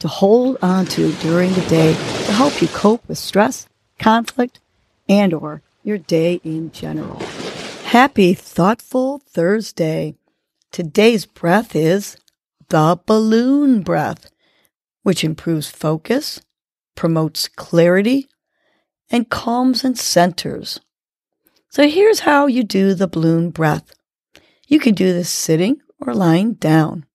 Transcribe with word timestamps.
to 0.00 0.08
hold 0.08 0.56
on 0.62 0.86
to 0.86 1.12
during 1.14 1.52
the 1.54 1.66
day 1.68 1.92
to 1.92 2.32
help 2.32 2.62
you 2.62 2.68
cope 2.68 3.06
with 3.08 3.18
stress, 3.18 3.68
conflict, 3.98 4.60
and 5.08 5.34
or 5.34 5.62
your 5.82 5.98
day 5.98 6.40
in 6.44 6.70
general. 6.70 7.18
Happy 7.84 8.34
thoughtful 8.34 9.18
Thursday. 9.18 10.14
Today's 10.70 11.26
breath 11.26 11.74
is 11.74 12.16
the 12.68 13.00
balloon 13.06 13.82
breath, 13.82 14.30
which 15.02 15.24
improves 15.24 15.70
focus, 15.70 16.40
promotes 16.94 17.48
clarity, 17.48 18.28
and 19.10 19.30
calms 19.30 19.84
and 19.84 19.98
centers. 19.98 20.80
So 21.70 21.88
here's 21.88 22.20
how 22.20 22.46
you 22.46 22.62
do 22.62 22.94
the 22.94 23.08
balloon 23.08 23.50
breath. 23.50 23.94
You 24.66 24.78
can 24.78 24.94
do 24.94 25.12
this 25.12 25.30
sitting 25.30 25.80
or 25.98 26.14
lying 26.14 26.54
down. 26.54 27.06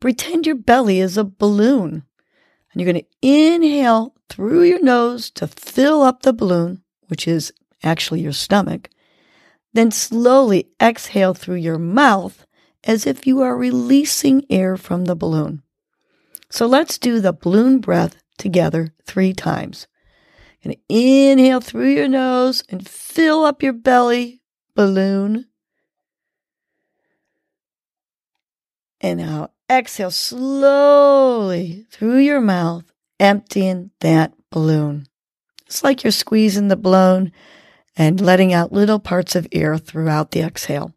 Pretend 0.00 0.46
your 0.46 0.56
belly 0.56 1.00
is 1.00 1.16
a 1.16 1.24
balloon. 1.24 2.04
And 2.72 2.82
you're 2.82 2.92
going 2.92 3.02
to 3.02 3.26
inhale 3.26 4.14
through 4.28 4.62
your 4.64 4.82
nose 4.82 5.30
to 5.30 5.46
fill 5.46 6.02
up 6.02 6.22
the 6.22 6.32
balloon, 6.32 6.82
which 7.08 7.26
is 7.26 7.52
actually 7.82 8.20
your 8.20 8.32
stomach. 8.32 8.90
Then 9.72 9.90
slowly 9.90 10.68
exhale 10.80 11.34
through 11.34 11.56
your 11.56 11.78
mouth 11.78 12.46
as 12.84 13.06
if 13.06 13.26
you 13.26 13.40
are 13.42 13.56
releasing 13.56 14.44
air 14.50 14.76
from 14.76 15.04
the 15.04 15.16
balloon. 15.16 15.62
So 16.50 16.66
let's 16.66 16.98
do 16.98 17.20
the 17.20 17.32
balloon 17.32 17.80
breath 17.80 18.22
together 18.38 18.94
three 19.04 19.32
times. 19.32 19.86
And 20.62 20.76
inhale 20.88 21.60
through 21.60 21.90
your 21.90 22.08
nose 22.08 22.62
and 22.68 22.86
fill 22.86 23.44
up 23.44 23.62
your 23.62 23.72
belly 23.72 24.42
balloon. 24.74 25.46
And 29.00 29.20
now 29.20 29.50
exhale 29.70 30.10
slowly 30.10 31.86
through 31.90 32.18
your 32.18 32.40
mouth, 32.40 32.84
emptying 33.18 33.90
that 34.00 34.32
balloon. 34.50 35.06
It's 35.66 35.82
like 35.82 36.04
you're 36.04 36.10
squeezing 36.10 36.68
the 36.68 36.76
balloon 36.76 37.32
and 37.96 38.20
letting 38.20 38.52
out 38.52 38.72
little 38.72 38.98
parts 38.98 39.34
of 39.34 39.48
air 39.52 39.78
throughout 39.78 40.30
the 40.30 40.40
exhale. 40.40 40.94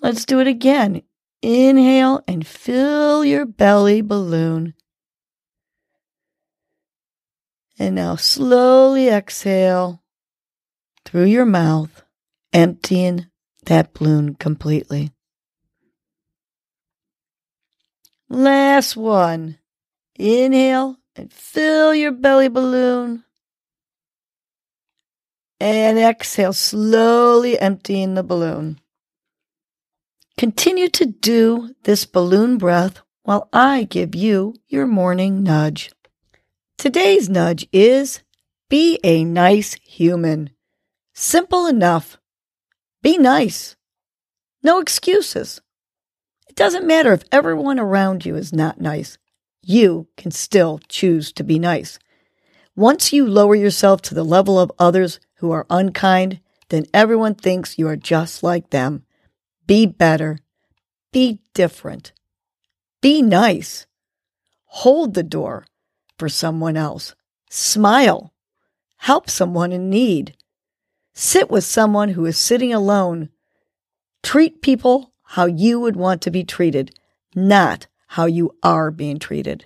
Let's 0.00 0.24
do 0.24 0.40
it 0.40 0.46
again. 0.46 1.02
Inhale 1.42 2.22
and 2.26 2.46
fill 2.46 3.24
your 3.24 3.46
belly 3.46 4.00
balloon. 4.00 4.74
And 7.78 7.94
now 7.94 8.16
slowly 8.16 9.08
exhale 9.08 10.02
through 11.04 11.24
your 11.24 11.46
mouth, 11.46 12.02
emptying 12.52 13.26
that 13.64 13.94
balloon 13.94 14.34
completely. 14.34 15.10
Last 18.32 18.96
one. 18.96 19.58
Inhale 20.18 20.96
and 21.14 21.30
fill 21.30 21.94
your 21.94 22.12
belly 22.12 22.48
balloon. 22.48 23.24
And 25.60 25.98
exhale, 25.98 26.54
slowly 26.54 27.60
emptying 27.60 28.14
the 28.14 28.22
balloon. 28.22 28.80
Continue 30.38 30.88
to 30.88 31.04
do 31.04 31.74
this 31.82 32.06
balloon 32.06 32.56
breath 32.56 33.02
while 33.22 33.50
I 33.52 33.84
give 33.84 34.14
you 34.14 34.54
your 34.66 34.86
morning 34.86 35.42
nudge. 35.42 35.90
Today's 36.78 37.28
nudge 37.28 37.68
is 37.70 38.22
be 38.70 38.98
a 39.04 39.24
nice 39.24 39.74
human. 39.84 40.48
Simple 41.12 41.66
enough. 41.66 42.16
Be 43.02 43.18
nice. 43.18 43.76
No 44.62 44.80
excuses. 44.80 45.60
It 46.52 46.56
doesn't 46.56 46.86
matter 46.86 47.14
if 47.14 47.24
everyone 47.32 47.80
around 47.80 48.26
you 48.26 48.36
is 48.36 48.52
not 48.52 48.78
nice. 48.78 49.16
You 49.62 50.08
can 50.18 50.30
still 50.30 50.80
choose 50.86 51.32
to 51.32 51.42
be 51.42 51.58
nice. 51.58 51.98
Once 52.76 53.10
you 53.10 53.26
lower 53.26 53.54
yourself 53.54 54.02
to 54.02 54.14
the 54.14 54.22
level 54.22 54.60
of 54.60 54.70
others 54.78 55.18
who 55.36 55.50
are 55.50 55.64
unkind, 55.70 56.40
then 56.68 56.84
everyone 56.92 57.36
thinks 57.36 57.78
you 57.78 57.88
are 57.88 57.96
just 57.96 58.42
like 58.42 58.68
them. 58.68 59.06
Be 59.66 59.86
better. 59.86 60.40
Be 61.10 61.40
different. 61.54 62.12
Be 63.00 63.22
nice. 63.22 63.86
Hold 64.66 65.14
the 65.14 65.22
door 65.22 65.64
for 66.18 66.28
someone 66.28 66.76
else. 66.76 67.14
Smile. 67.48 68.34
Help 68.98 69.30
someone 69.30 69.72
in 69.72 69.88
need. 69.88 70.36
Sit 71.14 71.50
with 71.50 71.64
someone 71.64 72.10
who 72.10 72.26
is 72.26 72.36
sitting 72.36 72.74
alone. 72.74 73.30
Treat 74.22 74.60
people 74.60 75.11
how 75.32 75.46
you 75.46 75.80
would 75.80 75.96
want 75.96 76.20
to 76.20 76.30
be 76.30 76.44
treated, 76.44 76.94
not 77.34 77.86
how 78.08 78.26
you 78.26 78.54
are 78.62 78.90
being 78.90 79.18
treated. 79.18 79.64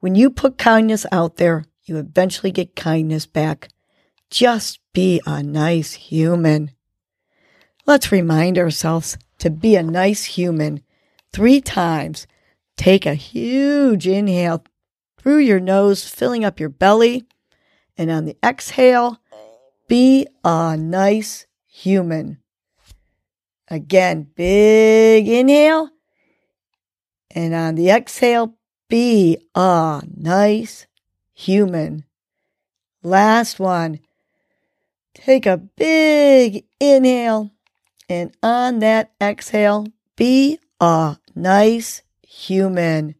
When 0.00 0.14
you 0.14 0.30
put 0.30 0.56
kindness 0.56 1.04
out 1.12 1.36
there, 1.36 1.66
you 1.84 1.98
eventually 1.98 2.50
get 2.50 2.74
kindness 2.74 3.26
back. 3.26 3.68
Just 4.30 4.80
be 4.94 5.20
a 5.26 5.42
nice 5.42 5.92
human. 5.92 6.70
Let's 7.84 8.10
remind 8.10 8.56
ourselves 8.56 9.18
to 9.40 9.50
be 9.50 9.76
a 9.76 9.82
nice 9.82 10.24
human 10.24 10.80
three 11.30 11.60
times. 11.60 12.26
Take 12.78 13.04
a 13.04 13.12
huge 13.12 14.08
inhale 14.08 14.64
through 15.18 15.40
your 15.40 15.60
nose, 15.60 16.08
filling 16.08 16.42
up 16.42 16.58
your 16.58 16.70
belly. 16.70 17.26
And 17.98 18.10
on 18.10 18.24
the 18.24 18.38
exhale, 18.42 19.20
be 19.88 20.26
a 20.42 20.74
nice 20.78 21.46
human. 21.66 22.38
Again, 23.68 24.28
big 24.34 25.28
inhale. 25.28 25.90
And 27.30 27.54
on 27.54 27.74
the 27.74 27.90
exhale, 27.90 28.54
be 28.88 29.38
a 29.54 30.02
nice 30.16 30.86
human. 31.34 32.04
Last 33.02 33.58
one. 33.58 34.00
Take 35.14 35.46
a 35.46 35.56
big 35.56 36.64
inhale. 36.78 37.50
And 38.08 38.34
on 38.42 38.78
that 38.78 39.12
exhale, 39.20 39.86
be 40.14 40.58
a 40.80 41.16
nice 41.34 42.02
human. 42.22 43.16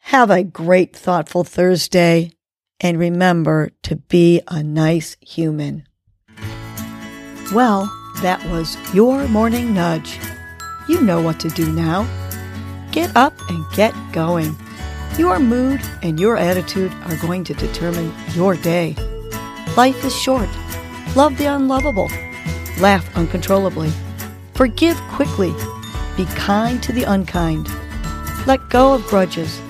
Have 0.00 0.30
a 0.30 0.44
great, 0.44 0.94
thoughtful 0.94 1.44
Thursday. 1.44 2.32
And 2.80 2.98
remember 2.98 3.70
to 3.82 3.96
be 3.96 4.42
a 4.46 4.62
nice 4.62 5.16
human. 5.20 5.84
Well, 7.52 7.90
that 8.20 8.44
was 8.50 8.76
your 8.94 9.28
morning 9.28 9.74
nudge. 9.74 10.18
You 10.88 11.00
know 11.00 11.20
what 11.20 11.38
to 11.40 11.48
do 11.48 11.70
now. 11.72 12.08
Get 12.92 13.14
up 13.16 13.34
and 13.48 13.64
get 13.74 13.94
going. 14.12 14.56
Your 15.18 15.38
mood 15.38 15.80
and 16.02 16.18
your 16.18 16.36
attitude 16.36 16.92
are 17.04 17.16
going 17.16 17.44
to 17.44 17.54
determine 17.54 18.12
your 18.34 18.56
day. 18.56 18.96
Life 19.76 20.04
is 20.04 20.14
short. 20.14 20.48
Love 21.14 21.36
the 21.38 21.46
unlovable. 21.46 22.08
Laugh 22.80 23.16
uncontrollably. 23.16 23.92
Forgive 24.54 24.96
quickly. 25.10 25.52
Be 26.16 26.24
kind 26.34 26.82
to 26.82 26.92
the 26.92 27.04
unkind. 27.04 27.68
Let 28.46 28.68
go 28.70 28.94
of 28.94 29.06
grudges. 29.06 29.60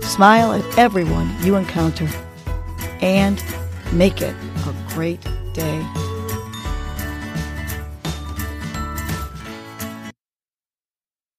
Smile 0.00 0.52
at 0.52 0.78
everyone 0.78 1.34
you 1.42 1.56
encounter. 1.56 2.08
And 3.00 3.42
make 3.92 4.20
it 4.20 4.34
a 4.66 4.74
great 4.94 5.22
day. 5.54 6.01